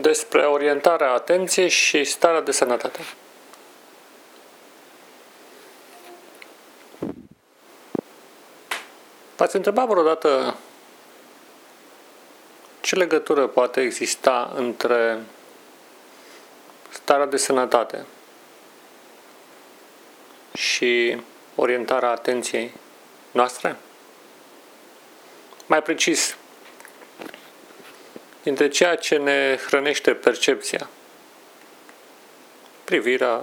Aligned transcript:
despre 0.00 0.42
orientarea 0.42 1.12
atenției 1.12 1.68
și 1.68 2.04
starea 2.04 2.40
de 2.40 2.52
sănătate. 2.52 3.00
V-ați 9.36 9.56
întrebat 9.56 9.86
vreodată 9.86 10.56
ce 12.80 12.94
legătură 12.94 13.46
poate 13.46 13.80
exista 13.80 14.52
între 14.54 15.22
starea 16.88 17.26
de 17.26 17.36
sănătate 17.36 18.06
și 20.54 21.20
orientarea 21.54 22.10
atenției 22.10 22.72
noastre? 23.30 23.76
Mai 25.66 25.82
precis, 25.82 26.36
dintre 28.46 28.68
ceea 28.68 28.96
ce 28.96 29.16
ne 29.16 29.58
hrănește 29.66 30.14
percepția, 30.14 30.88
privirea, 32.84 33.42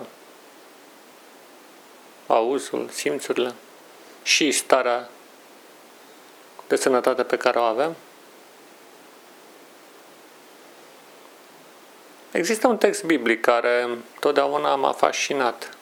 auzul, 2.27 2.89
simțurile 2.89 3.53
și 4.21 4.51
starea 4.51 5.09
de 6.67 6.75
sănătate 6.75 7.23
pe 7.23 7.37
care 7.37 7.59
o 7.59 7.61
avem? 7.61 7.95
Există 12.31 12.67
un 12.67 12.77
text 12.77 13.03
biblic 13.03 13.41
care 13.41 13.87
totdeauna 14.19 14.75
m-a 14.75 14.91
fascinat, 14.91 15.77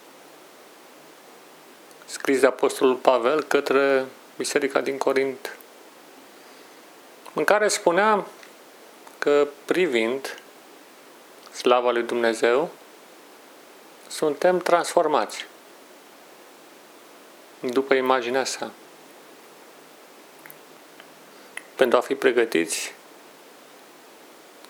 scris 2.06 2.40
de 2.40 2.48
Apostolul 2.48 2.96
Pavel 2.96 3.44
către 3.44 4.06
Biserica 4.38 4.82
din 4.82 4.98
Corint, 4.98 5.58
în 7.34 7.44
care 7.44 7.68
spunea 7.68 8.26
că 9.22 9.48
privind 9.66 10.42
slava 11.52 11.92
lui 11.92 12.04
Dumnezeu, 12.04 12.70
suntem 14.08 14.58
transformați 14.58 15.46
după 17.60 17.94
imaginea 17.94 18.44
sa 18.44 18.72
pentru 21.76 21.98
a 21.98 22.02
fi 22.02 22.16
pregătiți 22.16 22.94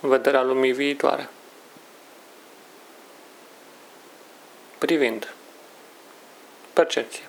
în 0.01 0.09
vederea 0.09 0.41
lumii 0.41 0.71
viitoare. 0.71 1.29
Privind 4.77 5.33
percepție. 6.73 7.23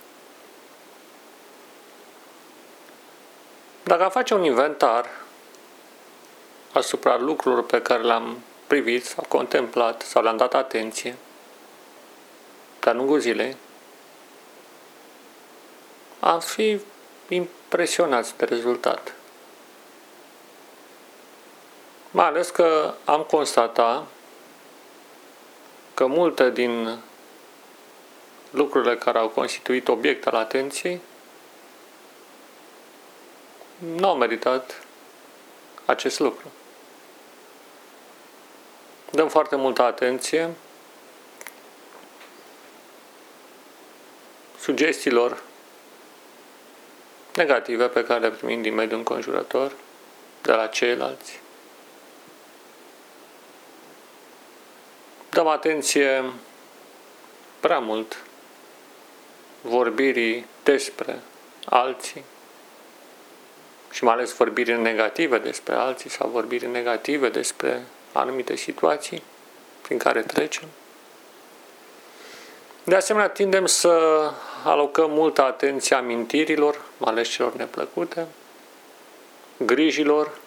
Dacă 3.82 4.08
face 4.08 4.34
un 4.34 4.44
inventar 4.44 5.21
asupra 6.72 7.18
lucrurilor 7.18 7.64
pe 7.64 7.82
care 7.82 8.02
le-am 8.02 8.38
privit 8.66 9.04
sau 9.04 9.24
contemplat 9.28 10.02
sau 10.02 10.22
le-am 10.22 10.36
dat 10.36 10.54
atenție 10.54 11.16
de-a 12.82 12.92
lungul 12.92 13.18
zilei, 13.18 13.56
am 16.20 16.40
fi 16.40 16.80
impresionați 17.28 18.36
de 18.36 18.44
rezultat. 18.44 19.14
Mai 22.10 22.26
ales 22.26 22.50
că 22.50 22.94
am 23.04 23.22
constatat 23.22 24.06
că 25.94 26.06
multe 26.06 26.50
din 26.50 26.98
lucrurile 28.50 28.96
care 28.96 29.18
au 29.18 29.28
constituit 29.28 29.88
obiect 29.88 30.26
al 30.26 30.34
atenției 30.34 31.00
nu 33.78 34.08
au 34.08 34.16
meritat 34.16 34.82
acest 35.84 36.18
lucru. 36.18 36.50
Dăm 39.12 39.28
foarte 39.28 39.56
multă 39.56 39.82
atenție 39.82 40.50
sugestiilor 44.60 45.42
negative 47.34 47.86
pe 47.86 48.04
care 48.04 48.20
le 48.20 48.30
primim 48.30 48.62
din 48.62 48.74
mediul 48.74 48.98
înconjurător, 48.98 49.72
de 50.42 50.52
la 50.52 50.66
ceilalți. 50.66 51.40
Dăm 55.30 55.46
atenție 55.46 56.24
prea 57.60 57.78
mult 57.78 58.16
vorbirii 59.60 60.46
despre 60.62 61.20
alții 61.64 62.24
și 63.90 64.04
mai 64.04 64.14
ales 64.14 64.32
vorbiri 64.32 64.80
negative 64.80 65.38
despre 65.38 65.74
alții 65.74 66.10
sau 66.10 66.28
vorbiri 66.28 66.66
negative 66.66 67.28
despre 67.28 67.82
anumite 68.12 68.56
situații 68.56 69.22
prin 69.82 69.98
care 69.98 70.22
trecem. 70.22 70.68
De 72.84 72.94
asemenea, 72.94 73.28
tindem 73.28 73.66
să 73.66 74.30
alocăm 74.64 75.10
multă 75.10 75.42
atenție 75.42 75.96
amintirilor, 75.96 76.80
mai 76.98 77.12
ales 77.12 77.28
celor 77.28 77.54
neplăcute, 77.54 78.26
grijilor, 79.56 80.38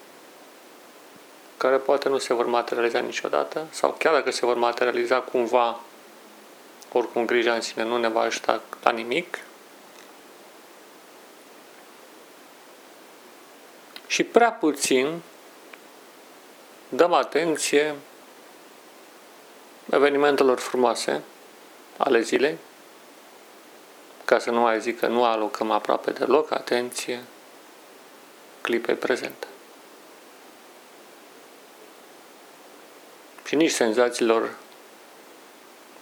care 1.58 1.78
poate 1.78 2.10
nu 2.10 2.18
se 2.18 2.34
vor 2.34 2.46
materializa 2.46 3.00
niciodată, 3.00 3.66
sau 3.70 3.96
chiar 4.00 4.14
dacă 4.14 4.32
se 4.32 4.46
vor 4.46 4.56
materializa 4.56 5.20
cumva, 5.20 5.80
oricum 6.92 7.26
grija 7.26 7.54
în 7.54 7.62
sine 7.62 7.84
nu 7.84 7.98
ne 7.98 8.08
va 8.08 8.22
ajuta 8.22 8.62
la 8.84 8.92
nimic. 8.92 9.40
Și 14.08 14.24
prea 14.24 14.52
puțin 14.52 15.22
dăm 16.96 17.14
atenție 17.14 17.96
evenimentelor 19.92 20.60
frumoase 20.60 21.22
ale 21.98 22.22
zilei, 22.22 22.58
ca 24.26 24.40
să 24.40 24.52
nu 24.52 24.60
mai 24.60 24.82
zic 24.82 25.00
că 25.00 25.08
nu 25.08 25.24
alocăm 25.24 25.72
aproape 25.72 26.12
deloc 26.12 26.52
atenție 26.52 27.24
clipei 28.62 28.96
prezente. 28.96 29.48
Și 33.46 33.56
nici 33.56 33.72
senzațiilor 33.72 34.56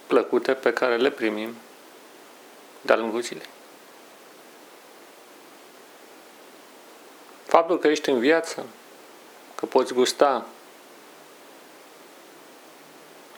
plăcute 0.06 0.54
pe 0.54 0.72
care 0.72 0.96
le 0.96 1.10
primim 1.10 1.54
de-a 2.80 2.96
lungul 2.96 3.20
zilei. 3.20 3.48
Faptul 7.46 7.78
că 7.78 7.88
ești 7.88 8.10
în 8.10 8.18
viață, 8.18 8.66
că 9.54 9.66
poți 9.66 9.92
gusta 9.92 10.46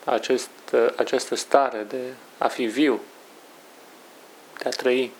acest, 0.09 0.49
această 0.95 1.35
stare 1.35 1.85
de 1.87 2.13
a 2.37 2.47
fi 2.47 2.65
viu, 2.65 3.01
de 4.57 4.69
a 4.69 4.69
trăi, 4.69 5.11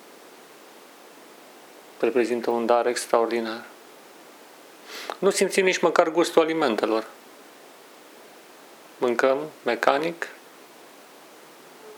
reprezintă 1.99 2.49
un 2.49 2.65
dar 2.65 2.87
extraordinar. 2.87 3.63
Nu 5.19 5.29
simțim 5.29 5.65
nici 5.65 5.79
măcar 5.79 6.09
gustul 6.09 6.41
alimentelor. 6.41 7.07
Mâncăm 8.97 9.37
mecanic, 9.63 10.27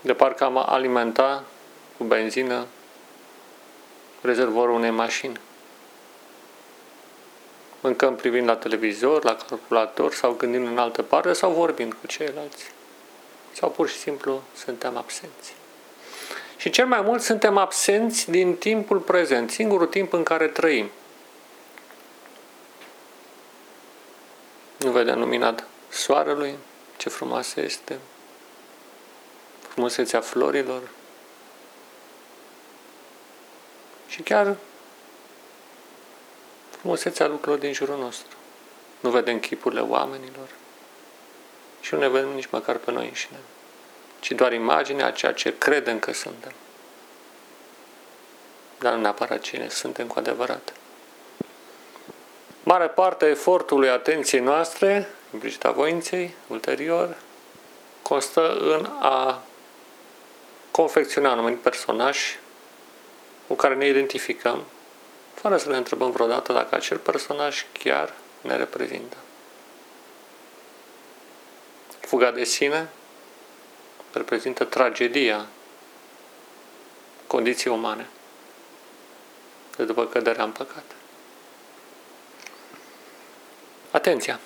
de 0.01 0.13
parcă 0.13 0.44
am 0.44 0.57
alimenta 0.57 1.44
cu 1.97 2.03
benzină 2.03 2.66
rezervorul 4.21 4.75
unei 4.75 4.89
mașini. 4.89 5.39
Mâncăm 7.79 8.16
privind 8.16 8.47
la 8.47 8.56
televizor, 8.56 9.23
la 9.23 9.35
calculator 9.35 10.13
sau 10.13 10.33
gândind 10.33 10.67
în 10.67 10.77
altă 10.77 11.01
parte 11.01 11.33
sau 11.33 11.51
vorbind 11.51 11.94
cu 11.94 12.07
ceilalți 12.07 12.77
sau 13.59 13.70
pur 13.70 13.90
și 13.90 13.97
simplu 13.97 14.44
suntem 14.56 14.97
absenți. 14.97 15.53
Și 16.58 16.70
cel 16.70 16.86
mai 16.86 17.02
mult 17.02 17.22
suntem 17.22 17.58
absenți 17.58 18.30
din 18.30 18.56
timpul 18.56 19.00
prezent, 19.00 19.52
singurul 19.52 19.88
timp 19.88 20.14
în 20.14 20.24
care 20.24 20.47
trăim. 20.47 20.90
Nu 24.78 24.92
vedem 24.92 25.19
lumina 25.19 25.56
soarelui, 25.89 26.57
ce 26.98 27.10
frumoasă 27.10 27.62
este, 27.62 28.00
frumusețea 29.69 30.22
florilor 30.22 30.81
și 34.07 34.22
chiar 34.22 34.56
frumusețea 36.69 37.28
lucrurilor 37.28 37.60
din 37.60 37.74
jurul 37.74 37.98
nostru. 37.98 38.38
Nu 39.00 39.10
vedem 39.10 39.39
chipurile 39.39 39.81
oamenilor, 39.81 40.48
și 41.81 41.94
nu 41.94 42.00
ne 42.00 42.07
vedem 42.07 42.30
nici 42.30 42.50
măcar 42.51 42.75
pe 42.75 42.92
noi 42.92 43.06
înșine, 43.06 43.38
ci 44.19 44.31
doar 44.31 44.54
imaginea 44.54 45.06
a 45.06 45.12
ceea 45.12 45.33
ce 45.33 45.57
credem 45.57 46.00
că 46.00 46.13
suntem. 46.13 46.51
Dar 48.80 48.94
nu 48.94 49.01
neapărat 49.01 49.39
cine 49.39 49.69
suntem 49.69 50.07
cu 50.07 50.19
adevărat. 50.19 50.74
Mare 52.63 52.88
parte 52.88 53.25
a 53.25 53.30
efortului 53.30 53.89
atenției 53.89 54.42
noastre, 54.42 55.10
implicita 55.33 55.71
voinței, 55.71 56.33
ulterior, 56.48 57.18
constă 58.01 58.57
în 58.60 58.86
a 59.00 59.42
confecționa 60.71 61.31
anumit 61.31 61.57
personaj 61.57 62.19
cu 63.48 63.54
care 63.54 63.75
ne 63.75 63.88
identificăm, 63.88 64.63
fără 65.33 65.57
să 65.57 65.69
ne 65.69 65.77
întrebăm 65.77 66.12
vreodată 66.12 66.54
dacă 66.54 66.75
acel 66.75 66.98
personaj 66.98 67.66
chiar 67.71 68.13
ne 68.42 68.56
reprezintă. 68.56 69.18
Fuga 72.00 72.31
de 72.31 72.44
sine 72.44 72.89
reprezintă 74.13 74.63
tragedia 74.63 75.45
condiții 77.27 77.69
umane 77.69 78.07
de 79.75 79.85
după 79.85 80.06
căderea 80.06 80.44
în 80.44 80.51
păcat. 80.51 80.83
Atenția! 83.91 84.39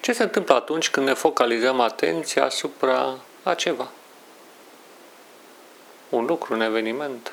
Ce 0.00 0.12
se 0.12 0.22
întâmplă 0.22 0.54
atunci 0.54 0.90
când 0.90 1.06
ne 1.06 1.14
focalizăm 1.14 1.80
atenția 1.80 2.44
asupra 2.44 3.18
a 3.42 3.54
ceva? 3.54 3.90
Un 6.08 6.24
lucru, 6.24 6.54
un 6.54 6.60
eveniment, 6.60 7.32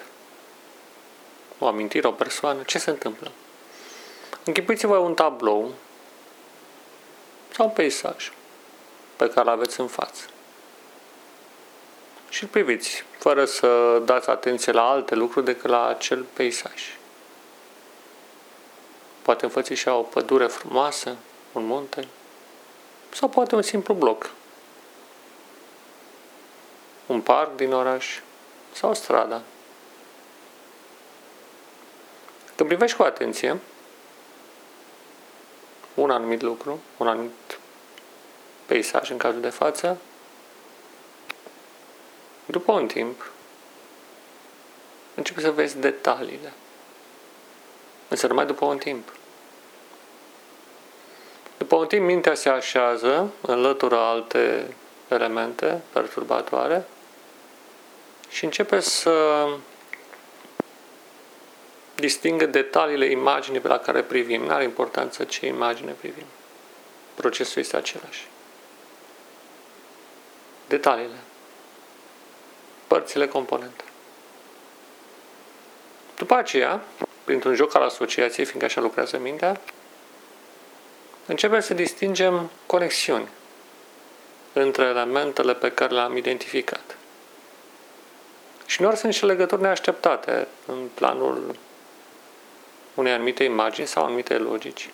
o 1.60 1.68
amintire, 1.68 2.08
o 2.08 2.12
persoană, 2.12 2.62
ce 2.64 2.78
se 2.78 2.90
întâmplă? 2.90 3.32
Închipuiți-vă 4.44 4.98
un 4.98 5.14
tablou 5.14 5.74
sau 7.52 7.66
un 7.66 7.72
peisaj 7.72 8.32
pe 9.16 9.28
care 9.28 9.48
îl 9.48 9.54
aveți 9.54 9.80
în 9.80 9.88
față. 9.88 10.26
Și 12.30 12.44
îl 12.44 12.50
priviți, 12.50 13.04
fără 13.18 13.46
să 13.46 14.02
dați 14.06 14.30
atenție 14.30 14.72
la 14.72 14.90
alte 14.90 15.16
lucruri 15.16 15.46
decât 15.46 15.70
la 15.70 15.88
acel 15.88 16.26
peisaj. 16.34 16.98
Poate 19.22 19.46
înfățișa 19.46 19.96
o 19.96 20.02
pădure 20.02 20.48
frumoasă, 20.48 21.16
un 21.52 21.66
munte, 21.66 22.08
sau 23.14 23.30
poate 23.30 23.56
un 23.56 23.62
simplu 23.62 23.94
bloc. 23.94 24.30
Un 27.06 27.22
parc 27.22 27.56
din 27.56 27.74
oraș 27.74 28.20
sau 28.74 28.94
strada. 28.94 29.42
Când 32.56 32.70
privești 32.70 32.98
cu 32.98 33.04
atenție 33.04 33.60
un 35.94 36.10
anumit 36.10 36.42
lucru, 36.42 36.80
un 36.98 37.08
anumit 37.08 37.60
peisaj 38.66 39.10
în 39.10 39.18
cazul 39.18 39.42
de 39.42 39.50
față, 39.50 39.98
după 42.46 42.72
un 42.72 42.88
timp, 42.88 43.32
începi 45.16 45.42
să 45.42 45.52
vezi 45.52 45.78
detaliile. 45.78 46.54
Însă 48.08 48.28
numai 48.28 48.46
după 48.46 48.66
un 48.66 48.78
timp. 48.78 49.14
După 51.58 51.76
un 51.76 51.88
timp, 51.88 52.06
mintea 52.06 52.34
se 52.34 52.50
așează, 52.50 53.32
înlătură 53.42 53.98
alte 53.98 54.76
elemente 55.08 55.82
perturbatoare 55.94 56.88
și 58.30 58.44
începe 58.44 58.80
să 58.80 59.48
distingă 61.96 62.46
detaliile 62.46 63.06
imaginii 63.06 63.60
pe 63.60 63.68
la 63.68 63.78
care 63.78 64.02
privim. 64.02 64.44
Nu 64.44 64.54
are 64.54 64.64
importanță 64.64 65.24
ce 65.24 65.46
imagine 65.46 65.92
privim. 65.92 66.26
Procesul 67.16 67.62
este 67.62 67.78
același. 67.78 68.28
Detaliile. 70.68 71.20
Părțile 72.88 73.28
componente. 73.28 73.84
După 76.18 76.36
aceea, 76.36 76.84
printr-un 77.24 77.56
joc 77.56 77.76
al 77.76 77.82
asociației, 77.82 78.46
fiindcă 78.46 78.66
așa 78.66 78.82
lucrează 78.82 79.18
mintea, 79.18 79.60
începem 81.26 81.60
să 81.60 81.74
distingem 81.74 82.50
conexiuni 82.66 83.30
între 84.54 84.84
elementele 84.84 85.54
pe 85.54 85.72
care 85.72 85.94
le-am 85.94 86.18
identificat. 86.18 86.98
Și 88.66 88.82
nu 88.82 88.96
sunt 88.96 89.14
și 89.14 89.26
legături 89.26 89.62
neașteptate 89.62 90.48
în 90.66 90.88
planul 90.94 91.56
unei 92.94 93.12
anumite 93.12 93.44
imagini 93.44 93.88
sau 93.88 94.06
anumite 94.06 94.38
logici. 94.38 94.90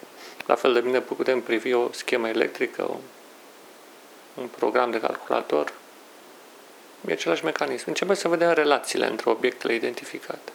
La 0.46 0.56
fel 0.56 0.74
de 0.74 0.80
bine 0.80 1.02
putem 1.02 1.42
privi 1.42 1.74
o 1.74 1.92
schemă 1.92 2.28
electrică, 2.28 2.84
un, 2.84 3.00
un 4.34 4.48
program 4.48 4.92
de 4.92 5.00
calculator. 5.00 5.74
E 7.08 7.12
același 7.12 7.44
mecanism. 7.44 7.84
Începem 7.88 8.16
să 8.16 8.28
vedem 8.28 8.52
relațiile 8.52 9.08
între 9.08 9.30
obiectele 9.30 9.74
identificate. 9.74 10.52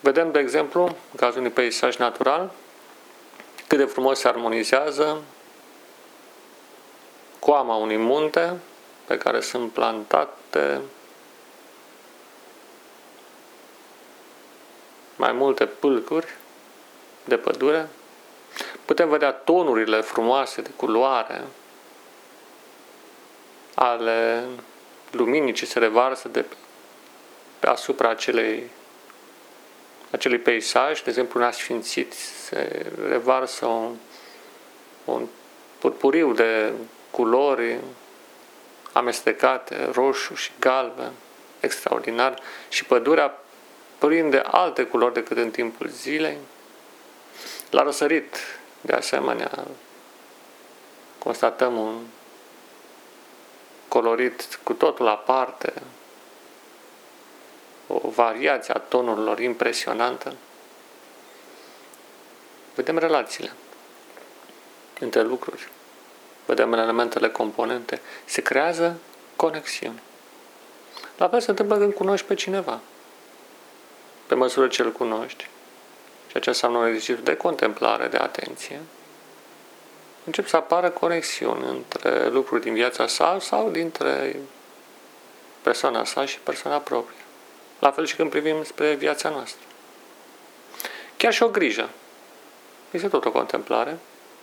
Vedem, 0.00 0.32
de 0.32 0.38
exemplu, 0.38 0.82
în 0.82 1.16
cazul 1.16 1.38
unui 1.38 1.50
peisaj 1.50 1.96
natural, 1.96 2.50
cât 3.66 3.78
de 3.78 3.84
frumos 3.84 4.18
se 4.18 4.28
armonizează 4.28 5.22
coama 7.38 7.74
unui 7.74 7.96
munte 7.96 8.56
pe 9.04 9.18
care 9.18 9.40
sunt 9.40 9.72
plantate 9.72 10.80
mai 15.16 15.32
multe 15.32 15.66
pâlcuri 15.66 16.26
de 17.24 17.36
pădure. 17.36 17.88
Putem 18.84 19.08
vedea 19.08 19.32
tonurile 19.32 20.00
frumoase 20.00 20.60
de 20.60 20.70
culoare 20.76 21.44
ale 23.74 24.44
luminii 25.10 25.52
ce 25.52 25.66
se 25.66 25.78
revarsă 25.78 26.28
de 26.28 26.44
pe 27.58 27.66
asupra 27.66 28.08
acelei 28.08 28.70
acelui 30.10 30.38
peisaj, 30.38 31.02
de 31.02 31.10
exemplu 31.10 31.40
un 31.40 31.46
asfințit, 31.46 32.12
se 32.12 32.86
revarsă 33.08 33.66
un, 33.66 33.96
un 35.04 35.26
purpuriu 35.78 36.32
de 36.32 36.72
culori 37.10 37.78
amestecate, 38.92 39.90
roșu 39.92 40.34
și 40.34 40.50
galben, 40.58 41.12
extraordinar, 41.60 42.38
și 42.68 42.84
pădurea 42.84 43.38
prinde 43.98 44.42
alte 44.44 44.82
culori 44.82 45.14
decât 45.14 45.36
în 45.36 45.50
timpul 45.50 45.88
zilei. 45.88 46.36
La 47.70 47.82
răsărit, 47.82 48.36
de 48.80 48.92
asemenea, 48.92 49.66
constatăm 51.18 51.76
un 51.78 52.06
colorit 53.88 54.58
cu 54.62 54.72
totul 54.72 55.08
aparte, 55.08 55.72
o 57.86 58.08
variație 58.08 58.74
a 58.74 58.78
tonurilor 58.78 59.40
impresionantă. 59.40 60.34
Vedem 62.74 62.98
relațiile 62.98 63.52
între 65.00 65.22
lucruri, 65.22 65.68
vedem 66.46 66.72
elementele 66.72 67.30
componente, 67.30 68.00
se 68.24 68.42
creează 68.42 68.96
conexiuni. 69.36 70.02
La 71.16 71.28
fel 71.28 71.40
se 71.40 71.50
întâmplă 71.50 71.76
când 71.78 71.94
cunoști 71.94 72.26
pe 72.26 72.34
cineva. 72.34 72.80
Pe 74.26 74.34
măsură 74.34 74.68
ce 74.68 74.82
îl 74.82 74.92
cunoști, 74.92 75.48
ceea 76.30 76.42
ce 76.42 76.48
înseamnă 76.48 76.78
un 76.78 76.86
exercițiu 76.86 77.22
de 77.22 77.36
contemplare, 77.36 78.06
de 78.06 78.16
atenție, 78.16 78.80
încep 80.24 80.46
să 80.46 80.56
apară 80.56 80.90
conexiuni 80.90 81.64
între 81.68 82.28
lucruri 82.28 82.62
din 82.62 82.74
viața 82.74 83.06
sa 83.06 83.36
sau 83.40 83.70
dintre 83.70 84.36
persoana 85.62 86.04
sa 86.04 86.24
și 86.24 86.38
persoana 86.38 86.78
proprie. 86.78 87.18
La 87.78 87.90
fel 87.90 88.06
și 88.06 88.16
când 88.16 88.30
privim 88.30 88.64
spre 88.64 88.94
viața 88.94 89.28
noastră. 89.28 89.64
Chiar 91.16 91.32
și 91.32 91.42
o 91.42 91.48
grijă. 91.48 91.88
Este 92.90 93.08
tot 93.08 93.24
o 93.24 93.30
contemplare, 93.30 93.98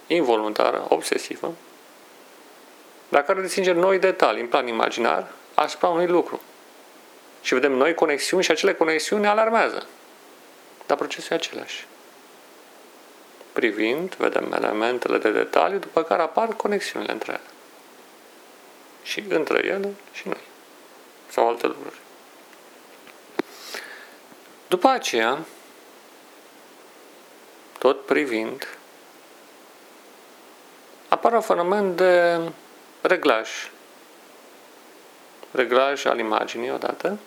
involuntară, 0.07 0.85
obsesivă, 0.89 1.53
la 3.09 3.21
care 3.21 3.41
distingem 3.41 3.77
noi 3.77 3.99
detalii 3.99 4.41
în 4.41 4.47
plan 4.47 4.67
imaginar 4.67 5.27
asupra 5.53 5.87
unui 5.87 6.07
lucru. 6.07 6.41
Și 7.41 7.53
vedem 7.53 7.71
noi 7.71 7.93
conexiuni 7.93 8.43
și 8.43 8.51
acele 8.51 8.73
conexiuni 8.73 9.21
ne 9.21 9.27
alarmează. 9.27 9.87
Dar 10.87 10.97
procesul 10.97 11.31
e 11.31 11.35
același. 11.35 11.85
Privind, 13.53 14.15
vedem 14.15 14.53
elementele 14.53 15.17
de 15.17 15.31
detaliu, 15.31 15.77
după 15.77 16.03
care 16.03 16.21
apar 16.21 16.47
conexiunile 16.47 17.11
între 17.11 17.31
ele. 17.31 17.49
Și 19.03 19.23
între 19.29 19.65
ele 19.65 19.93
și 20.13 20.27
noi. 20.27 20.41
Sau 21.29 21.47
alte 21.47 21.67
lucruri. 21.67 21.99
După 24.67 24.87
aceea, 24.87 25.45
tot 27.79 28.05
privind, 28.05 28.77
apare 31.07 31.35
un 31.35 31.41
fenomen 31.41 31.95
de 31.95 32.39
reglaj. 33.01 33.49
Reglaj 35.51 36.05
al 36.05 36.19
imaginii 36.19 36.71
odată, 36.71 37.17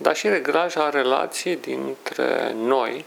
dar 0.00 0.16
și 0.16 0.28
reglaj 0.28 0.76
al 0.76 0.90
relației 0.90 1.56
dintre 1.56 2.52
noi 2.52 3.04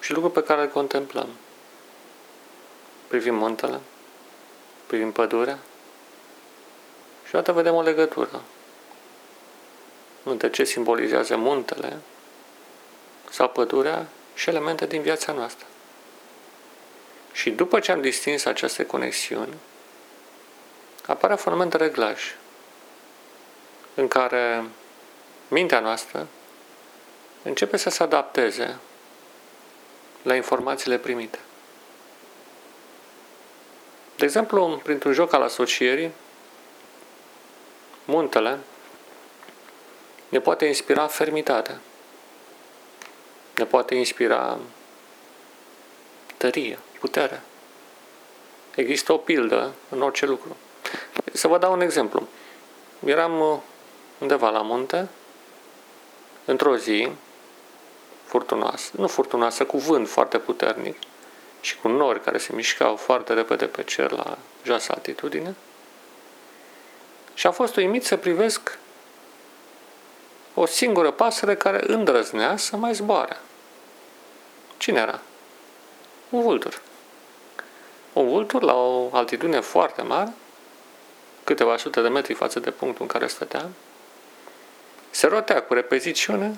și 0.00 0.12
lucruri 0.12 0.34
pe 0.34 0.42
care 0.42 0.60
le 0.60 0.68
contemplăm. 0.68 1.28
Privim 3.06 3.34
muntele, 3.34 3.80
privim 4.86 5.12
pădurea 5.12 5.58
și 7.28 7.34
odată 7.34 7.52
vedem 7.52 7.74
o 7.74 7.82
legătură 7.82 8.42
între 10.22 10.50
ce 10.50 10.64
simbolizează 10.64 11.36
muntele 11.36 11.96
sau 13.30 13.48
pădurea 13.48 14.06
și 14.34 14.48
elemente 14.48 14.86
din 14.86 15.02
viața 15.02 15.32
noastră. 15.32 15.66
Și 17.32 17.50
după 17.50 17.80
ce 17.80 17.92
am 17.92 18.00
distins 18.00 18.44
aceste 18.44 18.86
conexiuni, 18.86 19.54
apare 21.06 21.34
fenomen 21.34 21.68
de 21.68 21.76
reglaj, 21.76 22.34
în 23.94 24.08
care 24.08 24.64
mintea 25.48 25.80
noastră 25.80 26.26
începe 27.42 27.76
să 27.76 27.90
se 27.90 28.02
adapteze 28.02 28.78
la 30.22 30.34
informațiile 30.34 30.98
primite. 30.98 31.38
De 34.16 34.24
exemplu, 34.24 34.80
printr-un 34.82 35.12
joc 35.12 35.32
al 35.32 35.42
asocierii, 35.42 36.10
muntele 38.04 38.58
ne 40.28 40.40
poate 40.40 40.66
inspira 40.66 41.06
fermitate, 41.06 41.78
ne 43.56 43.64
poate 43.64 43.94
inspira 43.94 44.58
tărie, 46.36 46.78
putere. 46.98 47.42
Există 48.74 49.12
o 49.12 49.16
pildă 49.16 49.74
în 49.88 50.02
orice 50.02 50.26
lucru. 50.26 50.56
Să 51.32 51.48
vă 51.48 51.58
dau 51.58 51.72
un 51.72 51.80
exemplu. 51.80 52.28
Eram 53.04 53.40
uh, 53.40 53.58
undeva 54.18 54.50
la 54.50 54.62
munte, 54.62 55.08
într-o 56.48 56.76
zi 56.76 57.08
furtunoasă, 58.24 58.90
nu 58.96 59.06
furtunoasă, 59.06 59.64
cu 59.64 59.78
vânt 59.78 60.08
foarte 60.08 60.38
puternic 60.38 60.96
și 61.60 61.76
cu 61.76 61.88
nori 61.88 62.22
care 62.22 62.38
se 62.38 62.52
mișcau 62.52 62.96
foarte 62.96 63.32
repede 63.32 63.66
pe 63.66 63.82
cer 63.82 64.10
la 64.10 64.38
joasă 64.64 64.92
altitudine. 64.94 65.54
Și 67.34 67.46
a 67.46 67.50
fost 67.50 67.76
uimit 67.76 68.04
să 68.04 68.16
privesc 68.16 68.78
o 70.54 70.66
singură 70.66 71.10
pasăre 71.10 71.56
care 71.56 71.80
îndrăznea 71.86 72.56
să 72.56 72.76
mai 72.76 72.94
zboare. 72.94 73.36
Cine 74.76 75.00
era? 75.00 75.20
Un 76.28 76.42
vultur. 76.42 76.80
Un 78.12 78.28
vultur 78.28 78.62
la 78.62 78.74
o 78.74 79.08
altitudine 79.12 79.60
foarte 79.60 80.02
mare, 80.02 80.32
câteva 81.44 81.76
sute 81.76 82.00
de 82.00 82.08
metri 82.08 82.34
față 82.34 82.60
de 82.60 82.70
punctul 82.70 83.02
în 83.02 83.08
care 83.08 83.26
stătea, 83.26 83.68
se 85.18 85.26
rotea 85.26 85.62
cu 85.62 85.74
repeziciune 85.74 86.56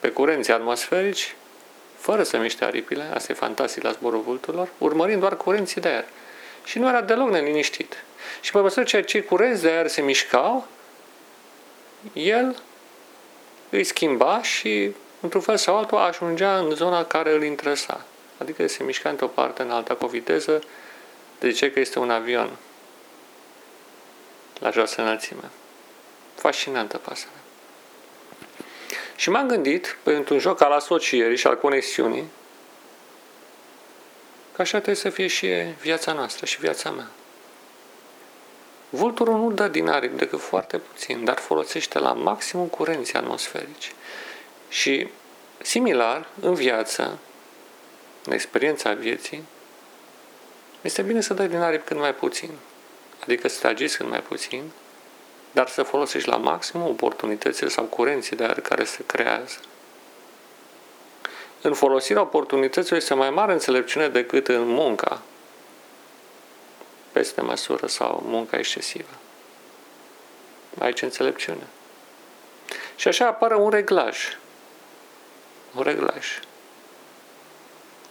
pe 0.00 0.10
curenții 0.10 0.52
atmosferici, 0.52 1.34
fără 1.96 2.22
să 2.22 2.38
miște 2.38 2.64
aripile, 2.64 3.10
asta 3.14 3.32
e 3.32 3.34
fantastic 3.34 3.82
la 3.82 3.92
zborul 3.92 4.20
vulturilor, 4.20 4.68
urmărind 4.78 5.20
doar 5.20 5.36
curenții 5.36 5.80
de 5.80 5.88
aer. 5.88 6.04
Și 6.64 6.78
nu 6.78 6.88
era 6.88 7.00
deloc 7.00 7.30
neliniștit. 7.30 8.04
Și 8.40 8.52
pe 8.52 8.58
măsură 8.58 8.84
ce 8.84 9.00
cei 9.00 9.24
curenți 9.24 9.62
de 9.62 9.68
aer 9.68 9.86
se 9.86 10.00
mișcau, 10.00 10.66
el 12.12 12.62
îi 13.70 13.84
schimba 13.84 14.42
și, 14.42 14.94
într-un 15.20 15.40
fel 15.40 15.56
sau 15.56 15.76
altul, 15.76 15.98
ajungea 15.98 16.58
în 16.58 16.70
zona 16.70 17.04
care 17.04 17.34
îl 17.34 17.42
interesa. 17.42 18.04
Adică 18.36 18.66
se 18.66 18.82
mișca 18.82 19.08
într-o 19.08 19.26
parte 19.26 19.62
în 19.62 19.70
alta 19.70 19.94
cu 19.94 20.04
o 20.04 20.08
viteză 20.08 20.60
de 21.38 21.50
ce 21.50 21.72
că 21.72 21.80
este 21.80 21.98
un 21.98 22.10
avion 22.10 22.50
la 24.58 24.70
joasă 24.70 25.00
înălțime. 25.00 25.50
Fascinantă 26.38 26.98
pasăre. 26.98 27.32
Și 29.16 29.30
m-am 29.30 29.48
gândit, 29.48 29.96
pentru 30.02 30.34
un 30.34 30.40
joc 30.40 30.60
al 30.60 30.72
asocierii 30.72 31.36
și 31.36 31.46
al 31.46 31.58
conexiunii, 31.58 32.24
că 34.52 34.62
așa 34.62 34.76
trebuie 34.76 34.94
să 34.94 35.10
fie 35.10 35.26
și 35.26 35.46
viața 35.80 36.12
noastră 36.12 36.46
și 36.46 36.60
viața 36.60 36.90
mea. 36.90 37.10
Vulturul 38.88 39.38
nu 39.38 39.50
dă 39.50 39.68
din 39.68 39.88
aripi 39.88 40.16
decât 40.16 40.40
foarte 40.40 40.78
puțin, 40.78 41.24
dar 41.24 41.38
folosește 41.38 41.98
la 41.98 42.12
maximum 42.12 42.66
curenții 42.66 43.14
atmosferici. 43.14 43.92
Și, 44.68 45.08
similar, 45.62 46.28
în 46.40 46.54
viață, 46.54 47.18
în 48.24 48.32
experiența 48.32 48.92
vieții, 48.92 49.44
este 50.80 51.02
bine 51.02 51.20
să 51.20 51.34
dai 51.34 51.48
din 51.48 51.58
aripi 51.58 51.86
cât 51.86 51.96
mai 51.96 52.14
puțin, 52.14 52.50
adică 53.22 53.48
să 53.48 53.60
te 53.60 53.66
agiți 53.66 53.96
cât 53.96 54.08
mai 54.08 54.22
puțin, 54.22 54.70
dar 55.58 55.68
să 55.68 55.82
folosești 55.82 56.28
la 56.28 56.36
maxim 56.36 56.82
oportunitățile 56.86 57.68
sau 57.68 57.84
curenții 57.84 58.36
de 58.36 58.44
aer 58.44 58.60
care 58.60 58.84
se 58.84 59.02
creează. 59.06 59.58
În 61.62 61.74
folosirea 61.74 62.22
oportunităților 62.22 62.98
este 62.98 63.14
mai 63.14 63.30
mare 63.30 63.52
înțelepciune 63.52 64.08
decât 64.08 64.48
în 64.48 64.66
munca 64.66 65.22
peste 67.12 67.40
măsură 67.40 67.86
sau 67.86 68.22
munca 68.26 68.58
excesivă. 68.58 69.14
Aici 70.78 71.02
înțelepciune. 71.02 71.66
Și 72.96 73.08
așa 73.08 73.26
apare 73.26 73.54
un 73.54 73.70
reglaj. 73.70 74.18
Un 75.74 75.82
reglaj. 75.82 76.40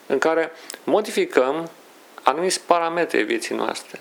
În 0.06 0.18
care 0.18 0.52
modificăm 0.84 1.70
anumiți 2.24 2.62
parametri 2.62 3.24
vieții 3.24 3.56
noastre. 3.56 4.00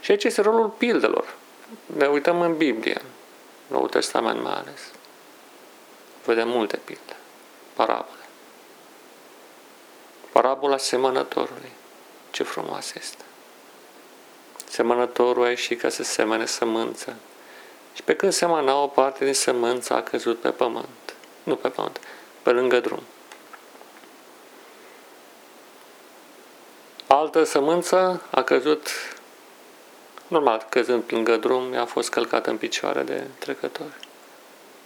Și 0.00 0.10
aici 0.10 0.24
este 0.24 0.40
rolul 0.40 0.68
pildelor 0.68 1.38
ne 1.86 2.06
uităm 2.06 2.40
în 2.40 2.56
Biblie, 2.56 3.02
Noul 3.66 3.88
Testament 3.88 4.42
mai 4.42 4.52
ales, 4.52 4.80
vedem 6.24 6.48
multe 6.48 6.76
pilde, 6.76 7.16
parabole. 7.74 8.14
Parabola 10.32 10.76
semănătorului. 10.76 11.70
Ce 12.30 12.42
frumos 12.42 12.94
este! 12.94 13.24
Semănătorul 14.68 15.44
a 15.44 15.48
ieșit 15.48 15.80
ca 15.80 15.88
să 15.88 16.02
semene 16.02 16.46
sămânță. 16.46 17.14
Și 17.94 18.02
pe 18.02 18.16
când 18.16 18.32
semăna 18.32 18.82
o 18.82 18.86
parte 18.86 19.24
din 19.24 19.34
sămânță 19.34 19.94
a 19.94 20.02
căzut 20.02 20.40
pe 20.40 20.50
pământ. 20.50 21.14
Nu 21.42 21.56
pe 21.56 21.68
pământ, 21.68 22.00
pe 22.42 22.50
lângă 22.50 22.80
drum. 22.80 23.02
Altă 27.06 27.44
sămânță 27.44 28.22
a 28.30 28.42
căzut 28.42 28.88
Normal, 30.30 30.66
căzând 30.68 31.02
lângă 31.08 31.36
drum, 31.36 31.62
mi-a 31.62 31.84
fost 31.84 32.10
călcată 32.10 32.50
în 32.50 32.56
picioare 32.56 33.02
de 33.02 33.26
trecători. 33.38 33.94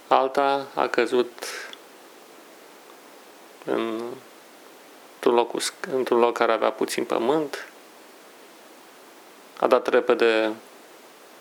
Alta 0.07 0.67
a 0.73 0.87
căzut 0.87 1.43
în, 3.65 4.01
într-un 5.13 5.33
loc, 5.33 5.51
într-un 5.93 6.19
loc 6.19 6.37
care 6.37 6.51
avea 6.51 6.71
puțin 6.71 7.03
pământ. 7.03 7.67
A 9.59 9.67
dat 9.67 9.87
repede 9.87 10.53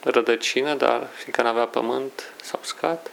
rădăcină, 0.03 0.75
dar 0.75 1.07
fiindcă 1.15 1.43
nu 1.43 1.49
avea 1.49 1.67
pământ, 1.67 2.33
s-a 2.43 2.59
uscat. 2.63 3.11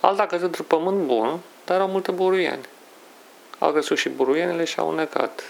Alta 0.00 0.22
a 0.22 0.26
căzut 0.26 0.46
într-un 0.46 0.66
pământ 0.66 1.06
bun, 1.06 1.38
dar 1.64 1.80
au 1.80 1.88
multe 1.88 2.10
buruieni. 2.10 2.66
Au 3.58 3.72
căzut 3.72 3.98
și 3.98 4.08
buruienile 4.08 4.64
și 4.64 4.78
au 4.78 4.94
necat 4.94 5.42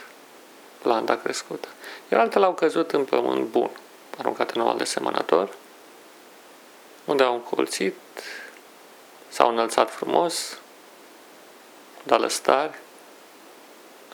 planta 0.83 1.17
crescută. 1.17 1.69
Iar 2.11 2.21
altele 2.21 2.45
au 2.45 2.55
căzut 2.55 2.91
în 2.91 3.05
pământ 3.05 3.47
bun 3.47 3.71
aruncat 4.19 4.51
în 4.51 4.61
oal 4.61 4.77
de 4.77 4.85
semănător, 4.85 5.55
unde 7.05 7.23
au 7.23 7.35
încolțit, 7.35 7.95
s-au 9.29 9.49
înălțat 9.49 9.91
frumos, 9.91 10.59
dat 12.03 12.21
lăstari, 12.21 12.79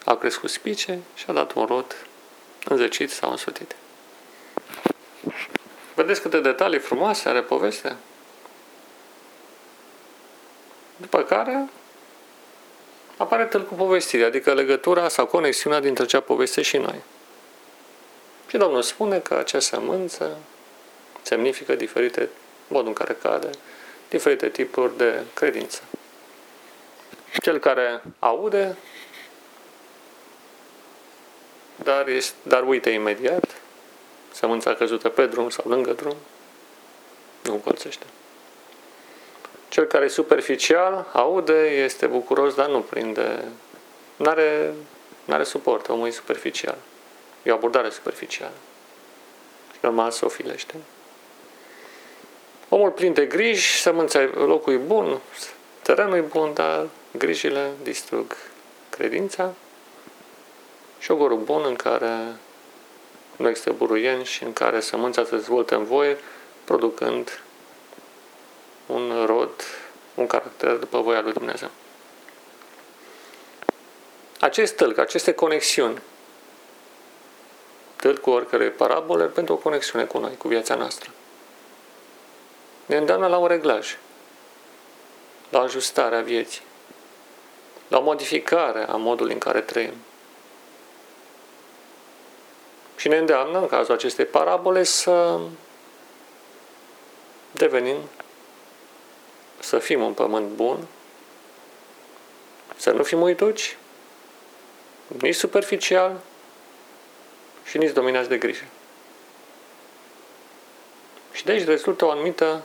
au 0.05 0.17
crescut 0.17 0.49
spice 0.49 0.99
și 1.15 1.25
a 1.27 1.33
dat 1.33 1.51
un 1.53 1.65
rod 1.65 1.95
înzecit 2.65 3.11
sau 3.11 3.31
însutit. 3.31 3.75
Vedeți 5.95 6.21
câte 6.21 6.39
detalii 6.39 6.79
frumoase 6.79 7.29
are 7.29 7.41
povestea? 7.41 7.95
După 10.95 11.23
care 11.23 11.69
apare 13.17 13.45
tâlcul 13.45 13.77
povestirii, 13.77 14.25
adică 14.25 14.53
legătura 14.53 15.07
sau 15.07 15.25
conexiunea 15.25 15.79
dintre 15.79 16.05
cea 16.05 16.19
poveste 16.19 16.61
și 16.61 16.77
noi. 16.77 17.01
Și 18.49 18.57
Domnul 18.57 18.81
spune 18.81 19.19
că 19.19 19.33
acea 19.33 19.59
sămânță 19.59 20.37
semnifică 21.21 21.75
diferite 21.75 22.29
modul 22.67 22.87
în 22.87 22.93
care 22.93 23.13
cade, 23.21 23.49
diferite 24.09 24.49
tipuri 24.49 24.97
de 24.97 25.23
credință. 25.33 25.81
Cel 27.41 27.57
care 27.57 28.01
aude, 28.19 28.75
dar, 31.75 32.07
este, 32.07 32.35
dar 32.43 32.67
uite 32.67 32.89
imediat, 32.89 33.61
sămânța 34.31 34.73
căzută 34.73 35.09
pe 35.09 35.25
drum 35.25 35.49
sau 35.49 35.69
lângă 35.69 35.93
drum, 35.93 36.15
nu 37.43 37.53
încolțește. 37.53 38.05
Cel 39.67 39.85
care 39.85 40.05
e 40.05 40.07
superficial, 40.07 41.09
aude, 41.13 41.67
este 41.83 42.05
bucuros, 42.05 42.55
dar 42.55 42.69
nu 42.69 42.81
prinde, 42.81 43.43
nu 44.15 44.29
are, 44.29 44.73
are 45.27 45.43
suport, 45.43 45.89
omul 45.89 46.07
e 46.07 46.11
superficial. 46.11 46.77
E 47.43 47.51
o 47.51 47.53
abordare 47.53 47.89
superficială. 47.89 48.55
Și 49.71 49.77
normal 49.81 50.11
să 50.11 50.25
o 50.25 50.27
filește. 50.27 50.75
Omul 52.69 52.91
plin 52.91 53.13
de 53.13 53.25
griji, 53.25 53.81
sămânța, 53.81 54.29
locul 54.33 54.73
e 54.73 54.77
bun, 54.77 55.19
terenul 55.81 56.17
e 56.17 56.21
bun, 56.21 56.53
dar 56.53 56.87
grijile 57.17 57.71
distrug 57.83 58.35
credința 58.89 59.53
și 60.99 61.05
șogorul 61.05 61.37
bun 61.37 61.63
în 61.65 61.75
care 61.75 62.35
nu 63.35 63.47
există 63.47 63.71
buruieni 63.71 64.25
și 64.25 64.43
în 64.43 64.53
care 64.53 64.79
sămânța 64.79 65.23
se 65.23 65.35
dezvoltă 65.35 65.75
în 65.75 65.83
voie, 65.83 66.17
producând 66.63 67.41
un 68.85 69.25
rod, 69.25 69.63
un 70.15 70.27
caracter 70.27 70.75
după 70.75 71.01
voia 71.01 71.21
lui 71.21 71.33
Dumnezeu. 71.33 71.69
Acest 74.39 74.75
tâlc, 74.75 74.97
aceste 74.97 75.33
conexiuni 75.33 76.01
cu 78.21 78.29
oricare 78.29 78.69
parabole 78.69 79.25
pentru 79.25 79.53
o 79.53 79.57
conexiune 79.57 80.05
cu 80.05 80.17
noi, 80.17 80.37
cu 80.37 80.47
viața 80.47 80.75
noastră. 80.75 81.09
Ne 82.85 82.97
îndeamnă 82.97 83.27
la 83.27 83.37
un 83.37 83.47
reglaj, 83.47 83.97
la 85.49 85.59
ajustarea 85.59 86.21
vieții, 86.21 86.61
la 87.87 87.97
o 87.97 88.01
modificare 88.01 88.89
a 88.89 88.95
modului 88.95 89.33
în 89.33 89.39
care 89.39 89.61
trăim. 89.61 89.93
Și 92.95 93.07
ne 93.07 93.17
îndeamnă, 93.17 93.59
în 93.59 93.67
cazul 93.67 93.93
acestei 93.93 94.25
parabole, 94.25 94.83
să 94.83 95.39
devenim, 97.51 97.97
să 99.59 99.79
fim 99.79 100.01
un 100.01 100.13
pământ 100.13 100.47
bun, 100.47 100.77
să 102.75 102.91
nu 102.91 103.03
fim 103.03 103.21
uituci, 103.21 103.77
nici 105.07 105.35
superficial 105.35 106.19
și 107.69 107.77
nici 107.77 107.91
dominați 107.91 108.29
de 108.29 108.37
grijă. 108.37 108.63
Și 111.31 111.45
de 111.45 111.51
aici 111.51 111.65
rezultă 111.65 112.05
o 112.05 112.09
anumită 112.09 112.63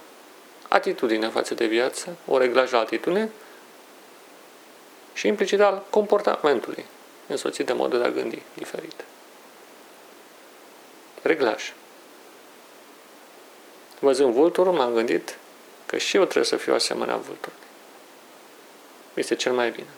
atitudine 0.69 1.29
față 1.29 1.55
de 1.55 1.67
viață, 1.67 2.17
o 2.27 2.39
reglaj 2.39 2.71
la 2.71 2.79
atitudine 2.79 3.31
și 5.13 5.27
implicit 5.27 5.61
al 5.61 5.85
comportamentului, 5.91 6.85
însoțit 7.27 7.67
de 7.67 7.73
modul 7.73 7.99
de 7.99 8.05
a 8.05 8.11
gândi 8.11 8.43
diferit. 8.55 9.05
Reglaj. 11.23 11.73
Văzând 13.99 14.35
vulturul, 14.35 14.73
m-am 14.73 14.95
gândit 14.95 15.39
că 15.87 15.97
și 15.97 16.17
eu 16.17 16.23
trebuie 16.23 16.45
să 16.45 16.57
fiu 16.57 16.75
asemenea 16.75 17.17
vulturului. 17.17 17.67
Este 19.15 19.35
cel 19.35 19.53
mai 19.53 19.71
bine. 19.71 19.89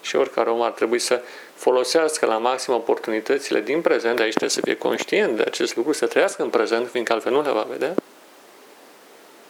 Și 0.00 0.16
oricare 0.16 0.50
om 0.50 0.62
ar 0.62 0.70
trebui 0.70 0.98
să 0.98 1.22
folosească 1.60 2.26
la 2.26 2.38
maxim 2.38 2.74
oportunitățile 2.74 3.60
din 3.60 3.80
prezent, 3.80 4.16
de 4.16 4.22
aici 4.22 4.34
trebuie 4.34 4.50
să 4.50 4.60
fie 4.60 4.76
conștient 4.76 5.36
de 5.36 5.42
acest 5.42 5.76
lucru, 5.76 5.92
să 5.92 6.06
trăiască 6.06 6.42
în 6.42 6.50
prezent, 6.50 6.88
fiindcă 6.90 7.12
altfel 7.12 7.32
nu 7.32 7.42
le 7.42 7.50
va 7.50 7.66
vedea, 7.70 7.94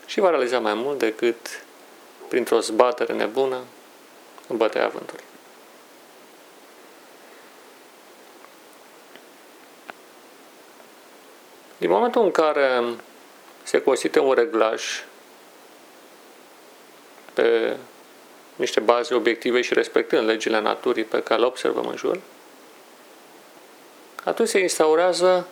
și 0.07 0.21
va 0.21 0.31
realiza 0.31 0.59
mai 0.59 0.75
mult 0.75 0.99
decât 0.99 1.64
printr-o 2.29 2.61
zbatere 2.61 3.12
nebună 3.12 3.61
în 4.47 4.57
bătaia 4.57 4.88
vântului. 4.88 5.25
Din 11.76 11.90
momentul 11.90 12.23
în 12.23 12.31
care 12.31 12.83
se 13.62 13.83
constituie 13.83 14.25
un 14.25 14.33
reglaj 14.33 15.05
pe 17.35 17.76
niște 18.61 18.81
baze 18.81 19.14
obiective 19.14 19.61
și 19.61 19.75
respectând 19.75 20.26
legile 20.26 20.61
naturii 20.61 21.05
pe 21.05 21.23
care 21.23 21.40
le 21.40 21.47
observăm 21.47 21.87
în 21.87 21.97
jur, 21.97 22.21
atunci 24.25 24.49
se 24.49 24.59
instaurează 24.59 25.47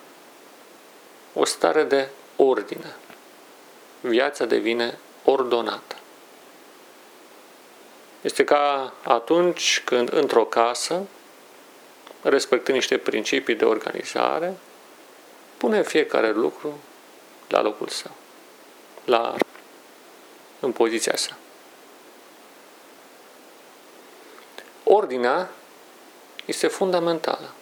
o 1.33 1.45
stare 1.45 1.83
de 1.83 2.09
ordine. 2.35 2.95
Viața 4.01 4.45
devine 4.45 4.97
ordonată. 5.23 5.95
Este 8.21 8.43
ca 8.43 8.93
atunci 9.03 9.81
când 9.85 10.13
într-o 10.13 10.45
casă, 10.45 11.01
respectând 12.21 12.77
niște 12.77 12.97
principii 12.97 13.55
de 13.55 13.65
organizare, 13.65 14.57
pune 15.57 15.83
fiecare 15.83 16.31
lucru 16.31 16.79
la 17.47 17.61
locul 17.61 17.87
său, 17.87 18.11
la, 19.05 19.35
în 20.59 20.71
poziția 20.71 21.15
sa. 21.15 21.37
Ordinea 24.91 25.49
este 26.45 26.67
fundamentală. 26.67 27.53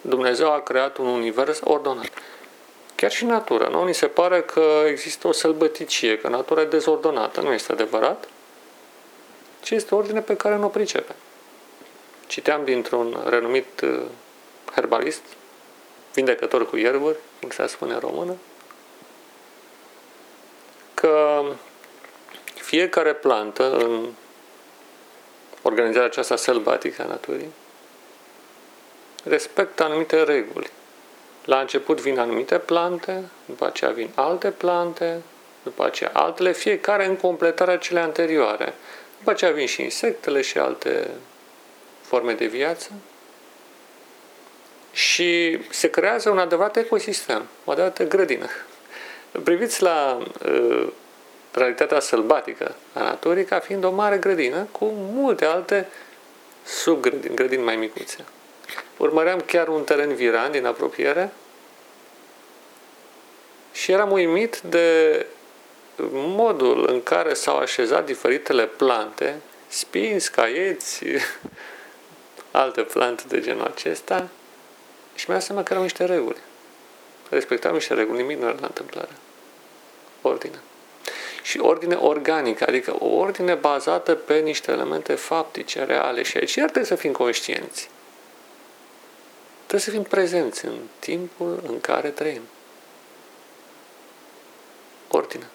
Dumnezeu 0.00 0.52
a 0.52 0.60
creat 0.60 0.96
un 0.96 1.06
univers 1.06 1.60
ordonat. 1.64 2.10
Chiar 2.94 3.10
și 3.10 3.24
natura. 3.24 3.68
Nu 3.68 3.84
ni 3.84 3.94
se 3.94 4.06
pare 4.06 4.42
că 4.42 4.82
există 4.86 5.28
o 5.28 5.32
sălbăticie, 5.32 6.18
că 6.18 6.28
natura 6.28 6.60
e 6.60 6.64
dezordonată. 6.64 7.40
Nu 7.40 7.52
este 7.52 7.72
adevărat. 7.72 8.28
Ci 9.62 9.70
este 9.70 9.94
ordine 9.94 10.20
pe 10.20 10.36
care 10.36 10.56
nu 10.56 10.64
o 10.64 10.68
pricepe. 10.68 11.14
Citeam 12.26 12.64
dintr-un 12.64 13.22
renumit 13.26 13.80
uh, 13.80 14.00
herbalist, 14.72 15.22
vindecător 16.14 16.68
cu 16.68 16.76
ierburi, 16.76 17.16
cum 17.40 17.50
se 17.50 17.66
spune 17.66 17.92
în 17.92 18.00
română, 18.00 18.36
că 20.94 21.42
fiecare 22.54 23.14
plantă 23.14 23.76
în 23.76 24.08
organizarea 25.62 26.06
aceasta 26.06 26.36
sălbatică 26.36 27.02
a 27.02 27.06
naturii 27.06 27.52
respectă 29.24 29.84
anumite 29.84 30.22
reguli. 30.22 30.70
La 31.44 31.60
început 31.60 32.00
vin 32.00 32.18
anumite 32.18 32.58
plante, 32.58 33.22
după 33.44 33.66
aceea 33.66 33.90
vin 33.90 34.10
alte 34.14 34.50
plante, 34.50 35.22
după 35.62 35.84
aceea 35.84 36.10
altele, 36.12 36.52
fiecare 36.52 37.06
în 37.06 37.16
completarea 37.16 37.76
cele 37.76 38.00
anterioare. 38.00 38.74
După 39.18 39.30
aceea 39.30 39.50
vin 39.50 39.66
și 39.66 39.82
insectele 39.82 40.40
și 40.40 40.58
alte 40.58 41.10
forme 42.02 42.32
de 42.32 42.46
viață. 42.46 42.90
Și 44.92 45.58
se 45.70 45.90
creează 45.90 46.30
un 46.30 46.38
adevărat 46.38 46.76
ecosistem, 46.76 47.46
o 47.64 47.70
adevărată 47.70 48.06
grădină. 48.06 48.46
Priviți 49.44 49.82
la 49.82 50.18
uh, 50.46 50.88
realitatea 51.52 52.00
sălbatică 52.00 52.74
a 52.92 53.02
naturii 53.02 53.44
ca 53.44 53.58
fiind 53.58 53.84
o 53.84 53.90
mare 53.90 54.16
grădină 54.16 54.68
cu 54.72 54.84
multe 54.94 55.44
alte 55.44 55.88
subgrădini, 56.64 57.34
grădini 57.34 57.62
mai 57.62 57.76
micuțe. 57.76 58.24
Urmăream 58.96 59.40
chiar 59.40 59.68
un 59.68 59.84
teren 59.84 60.14
viran 60.14 60.50
din 60.50 60.66
apropiere 60.66 61.32
și 63.72 63.92
eram 63.92 64.10
uimit 64.10 64.60
de 64.60 65.26
modul 66.12 66.86
în 66.88 67.02
care 67.02 67.34
s-au 67.34 67.56
așezat 67.56 68.04
diferitele 68.04 68.66
plante, 68.66 69.40
spini, 69.68 70.20
scaieți, 70.20 71.04
alte 72.50 72.82
plante 72.82 73.22
de 73.28 73.40
genul 73.40 73.64
acesta 73.64 74.28
și 75.14 75.24
mi-am 75.28 75.40
seama 75.40 75.62
că 75.62 75.68
erau 75.70 75.82
niște 75.82 76.04
reguli. 76.04 76.38
Respectam 77.28 77.72
niște 77.72 77.94
reguli, 77.94 78.20
nimic 78.20 78.38
nu 78.38 78.46
era 78.46 78.56
la 78.60 78.66
întâmplare. 78.66 79.12
Ordine. 80.22 80.60
Și 81.42 81.58
ordine 81.58 81.94
organică, 81.94 82.64
adică 82.68 82.96
o 82.98 83.06
ordine 83.06 83.54
bazată 83.54 84.14
pe 84.14 84.38
niște 84.38 84.70
elemente 84.72 85.14
faptice, 85.14 85.84
reale. 85.84 86.22
Și 86.22 86.36
aici 86.36 86.54
iar 86.54 86.64
trebuie 86.64 86.90
să 86.90 86.94
fim 86.94 87.12
conștienți. 87.12 87.90
Trebuie 89.56 89.80
să 89.80 89.90
fim 89.90 90.02
prezenți 90.02 90.64
în 90.64 90.76
timpul 90.98 91.62
în 91.66 91.80
care 91.80 92.08
trăim. 92.08 92.42
Ordine. 95.08 95.46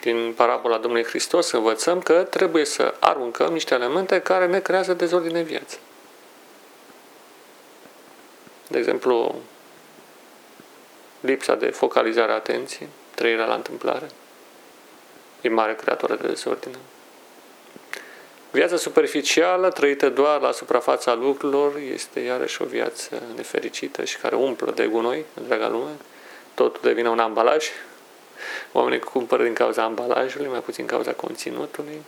Din 0.00 0.32
parabola 0.36 0.78
Domnului 0.78 1.04
Hristos 1.06 1.50
învățăm 1.50 2.00
că 2.00 2.22
trebuie 2.22 2.64
să 2.64 2.94
aruncăm 3.00 3.52
niște 3.52 3.74
elemente 3.74 4.20
care 4.20 4.46
ne 4.46 4.60
creează 4.60 4.94
dezordine 4.94 5.38
în 5.38 5.44
viață. 5.44 5.76
De 8.68 8.78
exemplu, 8.78 9.34
lipsa 11.20 11.54
de 11.54 11.66
focalizare 11.66 12.32
a 12.32 12.34
atenției, 12.34 12.88
trăirea 13.16 13.44
la 13.44 13.54
întâmplare, 13.54 14.06
e 15.40 15.48
mare 15.48 15.74
creatoră 15.74 16.14
de 16.14 16.26
dezordine. 16.26 16.76
Viața 18.50 18.76
superficială, 18.76 19.70
trăită 19.70 20.10
doar 20.10 20.40
la 20.40 20.52
suprafața 20.52 21.14
lucrurilor, 21.14 21.76
este 21.76 22.20
iarăși 22.20 22.62
o 22.62 22.64
viață 22.64 23.22
nefericită 23.34 24.04
și 24.04 24.16
care 24.16 24.36
umplă 24.36 24.72
de 24.72 24.86
gunoi 24.86 25.24
întreaga 25.34 25.68
lume. 25.68 25.90
Totul 26.54 26.80
devine 26.82 27.08
un 27.08 27.18
ambalaj. 27.18 27.66
Oamenii 28.72 28.98
cumpără 28.98 29.42
din 29.42 29.52
cauza 29.52 29.82
ambalajului, 29.82 30.48
mai 30.48 30.60
puțin 30.60 30.86
cauza 30.86 31.12
conținutului. 31.12 32.02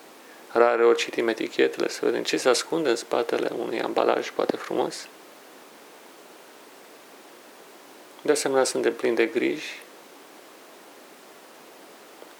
Rare 0.53 0.85
ori 0.85 0.99
citim 0.99 1.29
etichetele 1.29 1.89
să 1.89 2.01
vedem 2.03 2.23
ce 2.23 2.37
se 2.37 2.49
ascunde 2.49 2.89
în 2.89 2.97
spatele 2.97 3.51
unui 3.59 3.83
ambalaj 3.83 4.31
poate 4.31 4.57
frumos. 4.57 5.09
De 8.23 8.33
asemenea, 8.33 8.65
suntem 8.65 8.95
plini 8.95 9.17
de 9.17 9.27
griji 9.27 9.81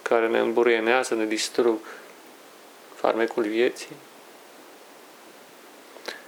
care 0.09 0.27
ne 0.27 0.39
îmburuienează, 0.39 1.13
ne 1.13 1.25
distrug 1.25 1.79
farmecul 2.95 3.43
vieții. 3.43 3.95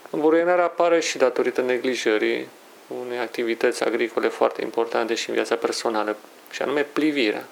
Îmburuienarea 0.10 0.63
apare 0.63 1.00
și 1.00 1.17
datorită 1.17 1.62
neglijării 1.62 2.48
unei 2.88 3.17
activități 3.17 3.84
agricole 3.84 4.28
foarte 4.28 4.62
importante 4.62 5.13
și 5.13 5.30
în 5.30 5.36
viața 5.36 5.56
personală, 5.56 6.17
și 6.52 6.62
anume 6.62 6.84
plivirea, 6.84 7.46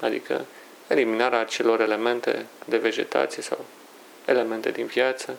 adică 0.00 0.44
eliminarea 0.86 1.38
acelor 1.38 1.80
elemente 1.80 2.46
de 2.64 2.76
vegetație 2.76 3.42
sau 3.42 3.64
elemente 4.24 4.70
din 4.70 4.86
viață 4.86 5.36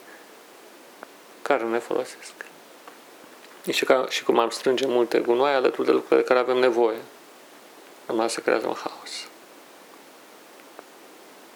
care 1.42 1.64
nu 1.64 1.70
ne 1.70 1.80
folosesc. 1.80 2.34
Nici 3.64 3.84
ca 3.84 4.06
și 4.10 4.24
cum 4.24 4.40
am 4.40 4.50
strânge 4.50 4.86
multe 4.88 5.20
gunoaie 5.20 5.56
alături 5.56 5.88
de 5.88 5.94
lucrurile 5.94 6.22
de 6.22 6.28
care 6.28 6.40
avem 6.40 6.58
nevoie. 6.58 6.98
Rămas 8.06 8.34
să 8.34 8.40
creează 8.40 8.68
un 8.68 8.76
haos. 8.84 9.28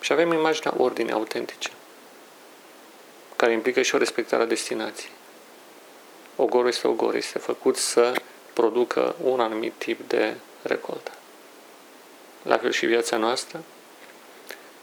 Și 0.07 0.13
avem 0.13 0.31
imaginea 0.31 0.73
ordinei 0.77 1.13
autentice, 1.13 1.69
care 3.35 3.51
implică 3.51 3.81
și 3.81 3.95
o 3.95 3.97
respectare 3.97 4.43
a 4.43 4.45
destinației. 4.45 5.11
Ogorul 6.35 6.67
este 6.67 6.87
ogor, 6.87 7.15
este 7.15 7.39
făcut 7.39 7.77
să 7.77 8.13
producă 8.53 9.15
un 9.23 9.39
anumit 9.39 9.73
tip 9.77 10.09
de 10.09 10.35
recoltă. 10.61 11.11
La 12.41 12.57
fel 12.57 12.71
și 12.71 12.85
viața 12.85 13.17
noastră 13.17 13.63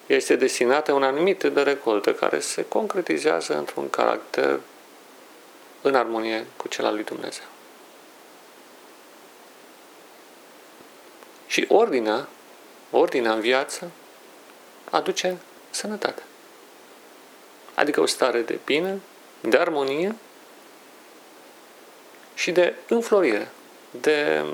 este 0.07 0.37
destinată 0.37 0.93
un 0.93 1.03
anumit 1.03 1.43
de 1.43 1.63
recoltă 1.63 2.15
care 2.15 2.41
se 2.41 2.65
concretizează 2.69 3.57
într-un 3.57 3.91
caracter 3.91 4.61
în 5.83 5.95
armonie 5.95 6.47
cu 6.57 6.69
cel 6.69 6.85
al 6.85 6.95
lui 6.95 7.05
Dumnezeu. 7.05 7.47
Și 11.47 11.65
ordinea, 11.69 12.29
ordinea 12.91 13.33
în 13.33 13.41
viață, 13.41 13.91
aduce 14.95 15.37
sănătate. 15.71 16.23
Adică 17.75 18.01
o 18.01 18.07
stare 18.07 18.41
de 18.41 18.59
bine, 18.65 19.01
de 19.41 19.57
armonie 19.57 20.15
și 22.35 22.53
de 22.53 22.75
înflorire, 22.89 23.49
de 23.91 24.45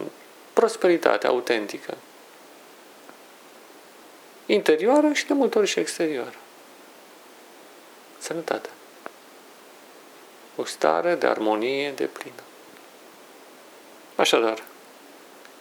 prosperitate 0.53 1.26
autentică. 1.26 1.96
Interioară 4.46 5.12
și 5.12 5.26
de 5.26 5.33
multe 5.33 5.59
ori 5.59 5.66
și 5.66 5.79
exterioară. 5.79 6.38
Sănătate. 8.18 8.68
O 10.57 10.64
stare 10.64 11.14
de 11.14 11.26
armonie 11.26 11.92
de 11.92 12.05
plină. 12.05 12.42
Așadar, 14.16 14.62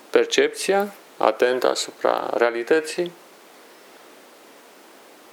percepția 0.09 0.93
atentă 1.17 1.69
asupra 1.69 2.29
realității 2.33 3.11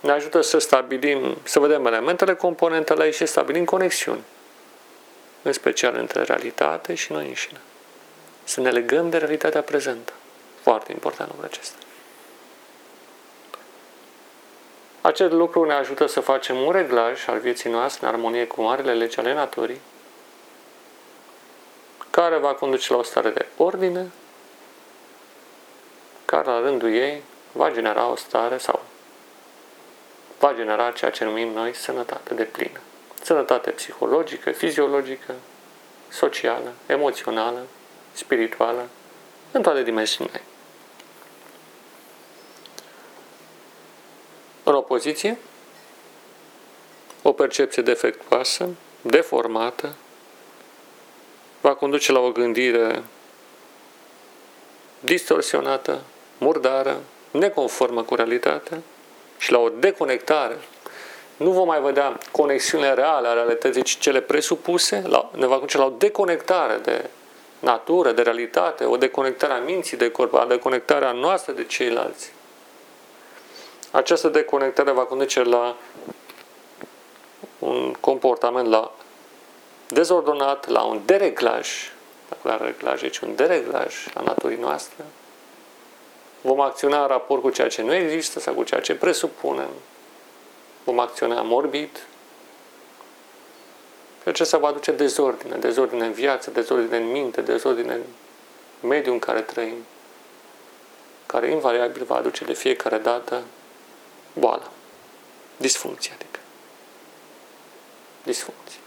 ne 0.07 0.13
ajută 0.13 0.41
să 0.41 0.59
stabilim, 0.59 1.37
să 1.43 1.61
vedem 1.61 1.87
elementele, 1.87 2.35
componentele 2.35 3.11
și 3.11 3.17
să 3.17 3.25
stabilim 3.25 3.65
conexiuni, 3.65 4.23
în 5.43 5.53
special 5.53 5.97
între 5.97 6.23
realitate 6.23 6.95
și 6.95 7.13
noi 7.13 7.27
înșine. 7.27 7.61
Să 8.45 8.61
ne 8.61 8.71
legăm 8.71 9.11
de 9.11 9.17
realitatea 9.17 9.63
prezentă. 9.63 10.13
Foarte 10.63 10.93
important 10.93 11.29
lucrul 11.29 11.49
acesta. 11.53 11.77
Acest 15.01 15.33
lucru 15.33 15.65
ne 15.65 15.73
ajută 15.73 16.07
să 16.07 16.21
facem 16.21 16.57
un 16.57 16.73
reglaj 16.73 17.29
al 17.29 17.39
vieții 17.39 17.71
noastre 17.71 18.07
în 18.07 18.13
armonie 18.13 18.47
cu 18.47 18.63
marile 18.63 18.95
legi 18.95 19.19
ale 19.19 19.35
naturii, 19.35 19.81
care 22.11 22.37
va 22.37 22.55
conduce 22.55 22.93
la 22.93 22.99
o 22.99 23.03
stare 23.03 23.31
de 23.31 23.47
ordine, 23.57 24.11
care 26.25 26.47
la 26.47 26.61
rândul 26.61 26.93
ei 26.93 27.23
va 27.53 27.71
genera 27.71 28.11
o 28.11 28.17
stare 28.17 28.59
sau 28.59 28.76
va 30.39 30.55
genera 30.55 30.91
ceea 30.91 31.11
ce 31.11 31.25
numim 31.25 31.53
noi 31.53 31.75
sănătate 31.75 32.35
de 32.35 32.43
plină. 32.43 32.81
Sănătate 33.23 33.71
psihologică, 33.71 34.51
fiziologică, 34.51 35.35
socială, 36.09 36.73
emoțională, 36.87 37.67
spirituală, 38.13 38.89
în 39.53 39.63
toate 39.63 39.83
dimensiunile. 39.83 40.43
În 44.65 44.75
opoziție, 44.75 45.39
o 47.23 47.33
percepție 47.33 47.83
defectuoasă, 47.83 48.69
deformată, 49.01 49.95
va 51.61 51.75
conduce 51.75 52.13
la 52.13 52.19
o 52.19 52.31
gândire 52.31 53.03
distorsionată, 55.01 56.03
murdară, 56.39 57.01
neconformă 57.31 58.03
cu 58.03 58.15
realitatea 58.15 58.83
și 59.39 59.53
la 59.53 59.59
o 59.59 59.69
deconectare. 59.69 60.59
Nu 61.37 61.51
vom 61.51 61.67
mai 61.67 61.81
vedea 61.81 62.19
conexiunile 62.31 62.93
reale 62.93 63.29
a 63.29 63.33
realității, 63.33 63.83
ci 63.83 63.99
cele 63.99 64.21
presupuse, 64.21 65.03
la, 65.07 65.31
ne 65.35 65.47
va 65.47 65.57
duce 65.57 65.79
la 65.79 65.85
o 65.85 65.93
deconectare 65.99 66.77
de 66.77 67.11
natură, 67.59 68.13
de 68.13 68.23
realitate, 68.23 68.85
o 68.85 68.97
deconectare 68.97 69.53
a 69.53 69.59
minții 69.59 69.97
de 69.97 70.11
corp, 70.11 70.33
o 70.33 70.45
deconectare 70.49 71.05
a 71.05 71.13
noastră 71.13 71.53
de 71.53 71.65
ceilalți. 71.65 72.33
Această 73.91 74.29
deconectare 74.29 74.91
va 74.91 75.03
conduce 75.03 75.43
la 75.43 75.77
un 77.59 77.93
comportament 78.01 78.69
la 78.69 78.93
dezordonat, 79.89 80.69
la 80.69 80.83
un 80.83 81.01
dereglaj, 81.05 81.69
dacă 82.29 82.59
la 82.59 82.65
reglaj, 82.65 83.01
deci 83.01 83.19
un 83.19 83.35
dereglaj 83.35 83.95
a 84.15 84.21
naturii 84.21 84.59
noastre. 84.59 85.05
Vom 86.47 86.61
acționa 86.61 87.03
în 87.03 87.09
raport 87.09 87.43
cu 87.43 87.51
ceea 87.51 87.69
ce 87.69 87.83
nu 87.83 87.95
există 87.95 88.41
sau 88.41 88.55
cu 88.55 88.63
ceea 88.63 88.81
ce 88.81 88.95
presupunem. 88.95 89.69
Vom 90.85 90.99
acționa 90.99 91.43
morbid. 91.43 92.07
Și 94.23 94.29
acesta 94.29 94.59
va 94.59 94.69
aduce 94.69 94.93
dezordine, 94.93 95.57
dezordine 95.57 96.05
în 96.05 96.13
viață, 96.13 96.51
dezordine 96.51 96.97
în 96.97 97.11
minte, 97.11 97.41
dezordine 97.41 97.93
în 97.93 98.03
mediul 98.89 99.13
în 99.13 99.19
care 99.19 99.41
trăim, 99.41 99.85
care 101.27 101.51
invariabil 101.51 102.05
va 102.05 102.17
aduce 102.17 102.45
de 102.45 102.53
fiecare 102.53 102.99
dată 102.99 103.43
boală, 104.33 104.71
disfuncție, 105.57 106.13
adică 106.15 106.41
disfuncție. 108.23 108.81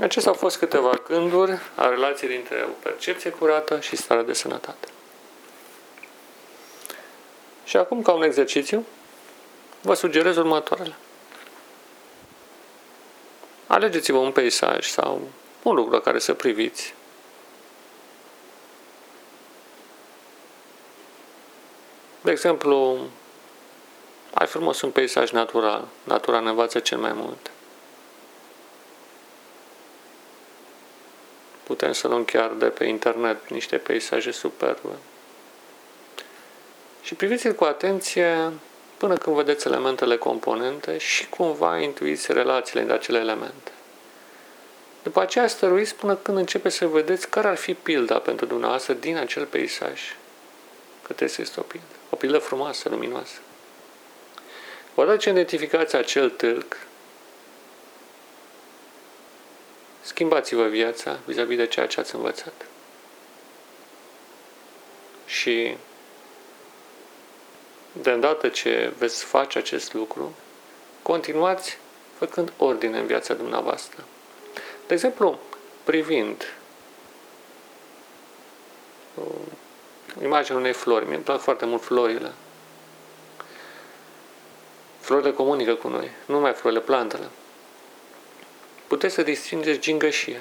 Acestea 0.00 0.32
au 0.32 0.38
fost 0.38 0.58
câteva 0.58 1.00
gânduri 1.08 1.58
a 1.74 1.88
relației 1.88 2.30
dintre 2.30 2.66
o 2.68 2.72
percepție 2.82 3.30
curată 3.30 3.80
și 3.80 3.96
starea 3.96 4.22
de 4.22 4.32
sănătate. 4.32 4.88
Și 7.64 7.76
acum, 7.76 8.02
ca 8.02 8.12
un 8.12 8.22
exercițiu, 8.22 8.86
vă 9.80 9.94
sugerez 9.94 10.36
următoarele. 10.36 10.94
Alegeți-vă 13.66 14.18
un 14.18 14.32
peisaj 14.32 14.86
sau 14.86 15.20
un 15.62 15.74
lucru 15.74 15.92
la 15.92 16.00
care 16.00 16.18
să 16.18 16.34
priviți 16.34 16.94
De 22.22 22.30
exemplu, 22.30 22.98
ai 24.34 24.46
frumos 24.46 24.80
un 24.80 24.90
peisaj 24.90 25.30
natural. 25.30 25.88
Natura 26.04 26.40
ne 26.40 26.48
învață 26.48 26.78
cel 26.78 26.98
mai 26.98 27.12
mult. 27.12 27.51
Putem 31.72 31.92
să 31.92 32.08
luăm 32.08 32.24
chiar 32.24 32.50
de 32.50 32.66
pe 32.66 32.84
internet 32.84 33.48
niște 33.48 33.76
peisaje 33.76 34.30
superbe. 34.30 34.88
Și 37.02 37.14
priviți-l 37.14 37.52
cu 37.52 37.64
atenție 37.64 38.52
până 38.96 39.16
când 39.16 39.36
vedeți 39.36 39.66
elementele 39.66 40.16
componente 40.16 40.98
și 40.98 41.28
cumva 41.28 41.78
intuiți 41.78 42.32
relațiile 42.32 42.80
între 42.80 42.96
acele 42.96 43.18
elemente. 43.18 43.70
După 45.02 45.20
aceea 45.20 45.46
stăruiți 45.46 45.94
până 45.94 46.14
când 46.16 46.38
începe 46.38 46.68
să 46.68 46.86
vedeți 46.86 47.28
care 47.28 47.48
ar 47.48 47.56
fi 47.56 47.74
pilda 47.74 48.18
pentru 48.18 48.46
dumneavoastră 48.46 48.92
din 48.92 49.16
acel 49.16 49.44
peisaj. 49.44 50.00
Că 51.02 51.12
trebuie 51.12 51.28
să 51.28 51.40
este 51.40 51.60
o 51.60 51.62
pildă. 51.62 51.86
O 52.10 52.16
pildă 52.16 52.38
frumoasă, 52.38 52.88
luminoasă. 52.88 53.38
Odată 54.94 55.16
ce 55.16 55.30
identificați 55.30 55.96
acel 55.96 56.30
tâlc, 56.30 56.76
schimbați-vă 60.02 60.66
viața 60.66 61.18
vis-a-vis 61.26 61.56
de 61.56 61.66
ceea 61.66 61.86
ce 61.86 62.00
ați 62.00 62.14
învățat. 62.14 62.66
Și 65.26 65.76
de 67.92 68.10
îndată 68.10 68.48
ce 68.48 68.92
veți 68.98 69.24
face 69.24 69.58
acest 69.58 69.92
lucru, 69.92 70.34
continuați 71.02 71.78
făcând 72.18 72.52
ordine 72.58 72.98
în 72.98 73.06
viața 73.06 73.34
dumneavoastră. 73.34 74.04
De 74.86 74.94
exemplu, 74.94 75.38
privind 75.84 76.44
imaginea 80.22 80.60
unei 80.60 80.72
flori. 80.72 81.04
Mie 81.04 81.14
îmi 81.14 81.24
plac 81.24 81.40
foarte 81.40 81.64
mult 81.64 81.82
florile. 81.82 82.32
Florile 85.00 85.32
comunică 85.32 85.74
cu 85.74 85.88
noi, 85.88 86.10
nu 86.26 86.40
mai 86.40 86.52
florile, 86.52 86.80
plantele. 86.80 87.28
Puteți 88.92 89.14
să 89.14 89.22
distingeți 89.22 89.78
gingășia, 89.78 90.40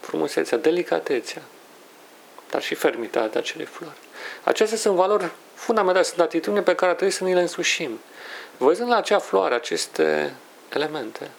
frumusețea, 0.00 0.58
delicatețea, 0.58 1.42
dar 2.50 2.62
și 2.62 2.74
fermitatea 2.74 3.40
acelei 3.40 3.66
flori. 3.66 3.96
Acestea 4.44 4.78
sunt 4.78 4.94
valori 4.94 5.30
fundamentale, 5.54 6.04
sunt 6.04 6.20
atitudini 6.20 6.64
pe 6.64 6.74
care 6.74 6.92
trebuie 6.92 7.12
să 7.12 7.24
ni 7.24 7.34
le 7.34 7.40
însușim. 7.40 8.00
Văzând 8.56 8.88
la 8.88 8.96
acea 8.96 9.18
floare 9.18 9.54
aceste 9.54 10.34
elemente, 10.68 11.30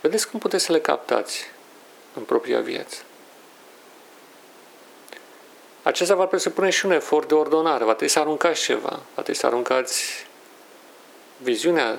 vedeți 0.00 0.30
cum 0.30 0.40
puteți 0.40 0.64
să 0.64 0.72
le 0.72 0.80
captați 0.80 1.50
în 2.14 2.22
propria 2.22 2.60
viață. 2.60 3.02
Acesta 5.82 6.14
va 6.14 6.26
presupune 6.26 6.70
și 6.70 6.86
un 6.86 6.92
efort 6.92 7.28
de 7.28 7.34
ordonare. 7.34 7.84
Va 7.84 7.90
trebui 7.90 8.08
să 8.08 8.18
aruncați 8.18 8.62
ceva. 8.62 9.00
Va 9.14 9.22
trebui 9.22 9.34
să 9.34 9.46
aruncați 9.46 10.26
viziunea 11.36 11.98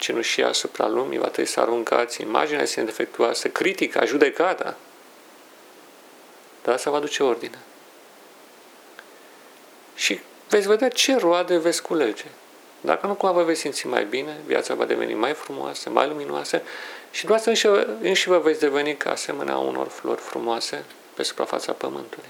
cenușie 0.00 0.44
asupra 0.44 0.88
lumii, 0.88 1.18
va 1.18 1.28
trebui 1.28 1.50
să 1.50 1.60
aruncați 1.60 2.20
imaginea 2.22 2.62
este 2.62 2.82
defectuoasă, 2.82 3.48
critica, 3.48 4.04
judecata. 4.04 4.76
Dar 6.62 6.74
asta 6.74 6.90
va 6.90 6.98
duce 6.98 7.22
ordine. 7.22 7.58
Și 9.94 10.20
veți 10.48 10.66
vedea 10.66 10.88
ce 10.88 11.16
roade 11.16 11.58
veți 11.58 11.82
culege. 11.82 12.24
Dacă 12.80 13.06
nu 13.06 13.14
cumva 13.14 13.34
vă 13.34 13.42
veți 13.42 13.60
simți 13.60 13.86
mai 13.86 14.04
bine, 14.04 14.36
viața 14.46 14.74
va 14.74 14.84
deveni 14.84 15.14
mai 15.14 15.32
frumoasă, 15.32 15.90
mai 15.90 16.08
luminoasă 16.08 16.62
și 17.10 17.24
dumneavoastră 17.24 17.86
înși 18.00 18.28
vă 18.28 18.38
veți 18.38 18.60
deveni 18.60 18.96
ca 18.96 19.10
asemenea 19.10 19.58
unor 19.58 19.88
flori 19.88 20.20
frumoase 20.20 20.84
pe 21.14 21.22
suprafața 21.22 21.72
pământului. 21.72 22.28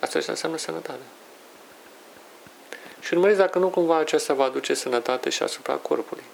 Asta 0.00 0.18
înseamnă 0.26 0.58
sănătate. 0.58 1.02
Și 3.02 3.14
urmăriți 3.14 3.38
dacă 3.38 3.58
nu 3.58 3.68
cumva 3.68 3.96
aceasta 3.96 4.34
va 4.34 4.44
aduce 4.44 4.74
sănătate 4.74 5.30
și 5.30 5.42
asupra 5.42 5.74
corpului. 5.74 6.24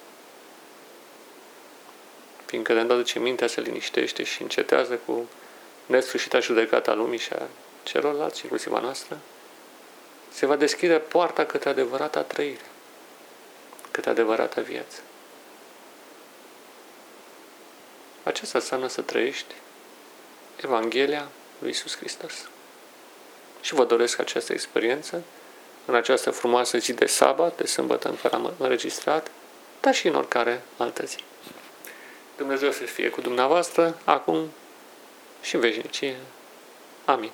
fiindcă 2.45 2.73
de 2.73 2.79
îndată 2.79 3.01
ce 3.01 3.19
mintea 3.19 3.47
se 3.47 3.61
liniștește 3.61 4.23
și 4.23 4.41
încetează 4.41 4.99
cu 5.05 5.29
nesfârșita 5.85 6.39
judecata 6.39 6.93
lumii 6.93 7.19
și 7.19 7.33
a 7.33 7.47
celorlalți, 7.83 8.41
inclusiv 8.41 8.73
a 8.73 8.79
noastră, 8.79 9.17
se 10.31 10.45
va 10.45 10.55
deschide 10.55 10.97
poarta 10.97 11.45
către 11.45 11.69
adevărata 11.69 12.21
trăire, 12.21 12.65
către 13.91 14.09
adevărata 14.09 14.61
viață. 14.61 15.01
Aceasta 18.23 18.57
înseamnă 18.57 18.87
să 18.87 19.01
trăiești 19.01 19.55
Evanghelia 20.63 21.27
lui 21.59 21.67
Iisus 21.67 21.97
Hristos. 21.97 22.33
Și 23.61 23.73
vă 23.73 23.85
doresc 23.85 24.19
această 24.19 24.53
experiență 24.53 25.23
în 25.85 25.95
această 25.95 26.31
frumoasă 26.31 26.77
zi 26.77 26.93
de 26.93 27.05
sabat, 27.05 27.57
de 27.57 27.67
sâmbătă 27.67 28.07
în 28.07 28.15
care 28.21 28.35
am 28.35 28.53
înregistrat, 28.57 29.31
dar 29.79 29.93
și 29.93 30.07
în 30.07 30.15
oricare 30.15 30.61
altă 30.77 31.05
zi. 31.05 31.17
Dumnezeu 32.37 32.71
să 32.71 32.83
fie 32.83 33.09
cu 33.09 33.21
dumneavoastră, 33.21 33.97
acum 34.03 34.51
și 35.41 35.55
în 35.55 35.61
veșnicie. 35.61 36.15
Amin. 37.05 37.31